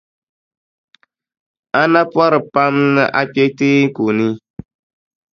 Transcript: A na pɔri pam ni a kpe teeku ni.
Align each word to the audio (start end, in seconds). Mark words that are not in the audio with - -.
A 1.79 1.81
na 1.93 2.01
pɔri 2.13 2.39
pam 2.53 2.75
ni 2.93 3.03
a 3.19 3.21
kpe 3.31 3.43
teeku 3.57 4.05
ni. 4.17 4.27